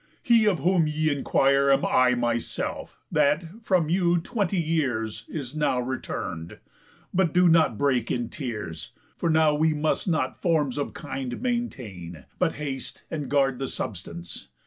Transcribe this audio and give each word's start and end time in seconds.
He 0.23 0.47
of 0.47 0.61
whom 0.61 0.87
y' 0.87 1.09
enquire 1.11 1.71
Am 1.71 1.85
I 1.85 2.15
myself, 2.15 2.97
that, 3.11 3.43
from 3.61 3.87
you 3.87 4.17
twenty 4.17 4.57
years, 4.59 5.25
Is 5.27 5.55
now 5.55 5.79
return'd. 5.79 6.57
But 7.13 7.33
do 7.35 7.47
not 7.47 7.77
break 7.77 8.09
in 8.09 8.29
tears, 8.29 8.93
For 9.15 9.29
now 9.29 9.53
we 9.53 9.75
must 9.75 10.07
not 10.07 10.41
forms 10.41 10.79
of 10.79 10.95
kind 10.95 11.39
maintain, 11.39 12.25
But 12.39 12.53
haste 12.55 13.03
and 13.11 13.29
guard 13.29 13.59
the 13.59 13.67
substance. 13.67 14.47